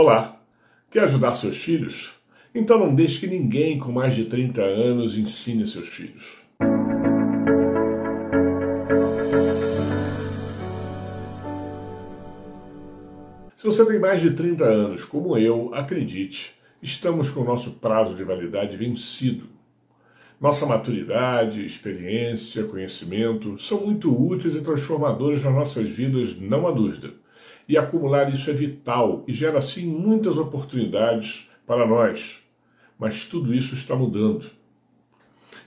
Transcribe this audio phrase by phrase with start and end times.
[0.00, 0.40] Olá!
[0.92, 2.12] Quer ajudar seus filhos?
[2.54, 6.36] Então não deixe que ninguém com mais de 30 anos ensine seus filhos.
[13.56, 18.14] Se você tem mais de 30 anos, como eu, acredite, estamos com o nosso prazo
[18.14, 19.48] de validade vencido.
[20.40, 27.14] Nossa maturidade, experiência, conhecimento são muito úteis e transformadores nas nossas vidas, não há dúvida
[27.68, 32.42] e acumular isso é vital e gera sim muitas oportunidades para nós.
[32.98, 34.46] Mas tudo isso está mudando.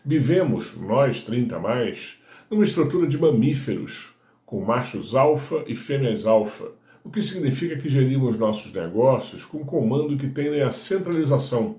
[0.03, 2.17] Vivemos, nós 30 mais,
[2.49, 4.09] numa estrutura de mamíferos,
[4.45, 6.71] com machos alfa e fêmeas alfa,
[7.03, 11.77] o que significa que gerimos nossos negócios com comando que tendem à centralização,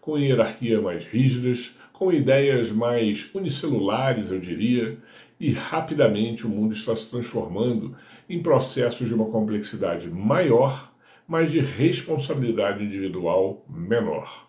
[0.00, 4.98] com hierarquia mais rígidas, com ideias mais unicelulares, eu diria,
[5.42, 7.96] e rapidamente o mundo está se transformando
[8.30, 10.94] em processos de uma complexidade maior,
[11.26, 14.48] mas de responsabilidade individual menor.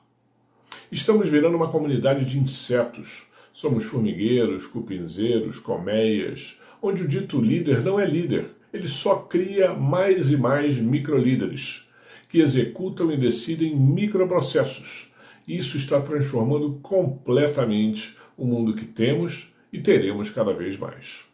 [0.91, 3.25] Estamos virando uma comunidade de insetos.
[3.51, 10.29] Somos formigueiros, cupinzeiros, colmeias, onde o dito líder não é líder, ele só cria mais
[10.29, 11.87] e mais microlíderes,
[12.29, 15.11] que executam e decidem microprocessos.
[15.47, 21.25] Isso está transformando completamente o mundo que temos e teremos cada vez mais.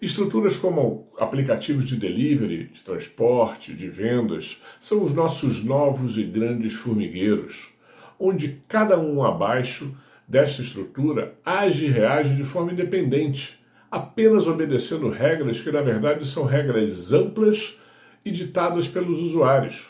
[0.00, 6.74] Estruturas como aplicativos de delivery, de transporte, de vendas, são os nossos novos e grandes
[6.74, 7.72] formigueiros,
[8.18, 13.58] onde cada um abaixo desta estrutura age e reage de forma independente,
[13.90, 17.78] apenas obedecendo regras que, na verdade, são regras amplas
[18.24, 19.88] e ditadas pelos usuários.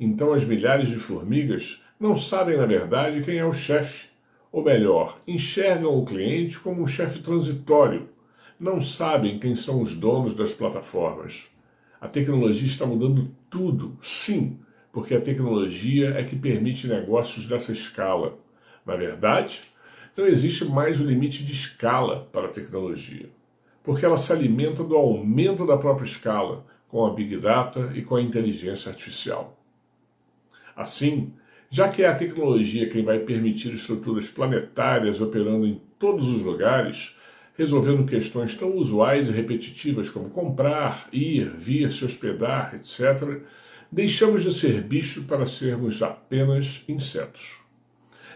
[0.00, 4.08] Então, as milhares de formigas não sabem, na verdade, quem é o chefe
[4.50, 8.08] ou melhor, enxergam o cliente como um chefe transitório,
[8.58, 11.46] não sabem quem são os donos das plataformas.
[12.00, 14.58] A tecnologia está mudando tudo, sim,
[14.92, 18.38] porque a tecnologia é que permite negócios dessa escala.
[18.84, 19.62] Na verdade,
[20.16, 23.28] não existe mais o limite de escala para a tecnologia,
[23.84, 28.16] porque ela se alimenta do aumento da própria escala com a Big Data e com
[28.16, 29.56] a inteligência artificial.
[30.74, 31.32] Assim,
[31.70, 37.14] já que é a tecnologia quem vai permitir estruturas planetárias operando em todos os lugares,
[37.56, 43.42] resolvendo questões tão usuais e repetitivas como comprar, ir, vir, se hospedar, etc.,
[43.90, 47.58] deixamos de ser bicho para sermos apenas insetos.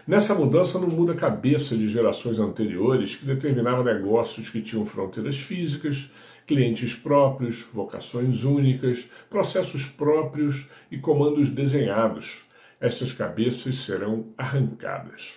[0.05, 5.37] Nessa mudança não muda a cabeça de gerações anteriores que determinava negócios que tinham fronteiras
[5.37, 6.09] físicas,
[6.45, 12.43] clientes próprios, vocações únicas, processos próprios e comandos desenhados
[12.83, 15.35] estas cabeças serão arrancadas.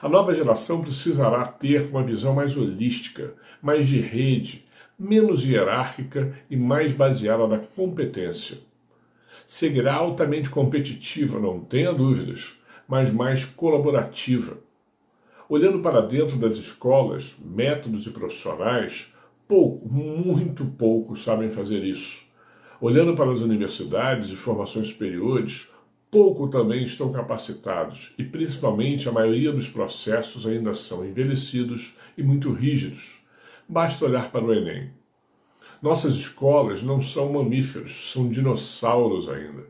[0.00, 4.64] A nova geração precisará ter uma visão mais holística, mais de rede,
[4.96, 8.58] menos hierárquica e mais baseada na competência.
[9.44, 12.52] Seguirá altamente competitiva, não tenha dúvidas,
[12.86, 14.58] mas mais colaborativa.
[15.48, 19.12] Olhando para dentro das escolas, métodos e profissionais,
[19.48, 22.22] pouco, muito pouco sabem fazer isso.
[22.80, 25.73] Olhando para as universidades e formações superiores,
[26.14, 32.52] pouco também estão capacitados e, principalmente, a maioria dos processos ainda são envelhecidos e muito
[32.52, 33.18] rígidos.
[33.68, 34.90] Basta olhar para o Enem.
[35.82, 39.64] Nossas escolas não são mamíferos, são dinossauros ainda.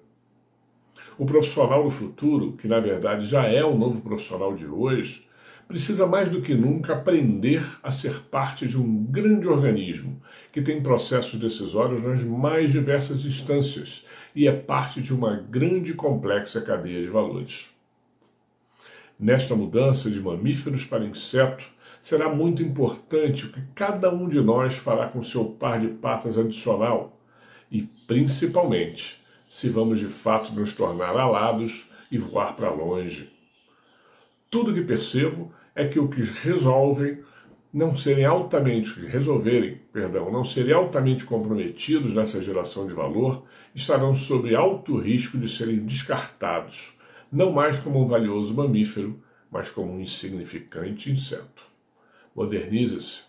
[1.17, 5.27] O profissional do futuro, que na verdade já é o novo profissional de hoje,
[5.67, 10.21] precisa mais do que nunca aprender a ser parte de um grande organismo
[10.53, 14.05] que tem processos decisórios nas mais diversas instâncias
[14.35, 17.69] e é parte de uma grande e complexa cadeia de valores.
[19.19, 21.65] Nesta mudança de mamíferos para inseto,
[22.03, 26.37] será muito importante o que cada um de nós fará com seu par de patas
[26.37, 27.19] adicional
[27.71, 33.34] e, principalmente, se vamos de fato nos tornar alados e voar para longe.
[34.55, 37.19] Tudo que percebo é que o que resolvem
[37.73, 43.45] não serem altamente, resolverem, perdão, não serem altamente comprometidos nessa geração de valor,
[43.75, 46.97] estarão sob alto risco de serem descartados,
[47.33, 49.21] não mais como um valioso mamífero,
[49.51, 51.67] mas como um insignificante inseto.
[52.33, 53.23] Modernize-se,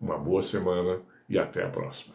[0.00, 2.14] uma boa semana e até a próxima.